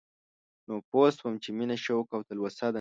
نو 0.67 0.73
پوه 0.89 1.07
شوم 1.17 1.33
چې 1.43 1.49
مينه 1.57 1.75
شوق 1.85 2.07
او 2.15 2.21
تلوسه 2.27 2.65
ده 2.67 2.69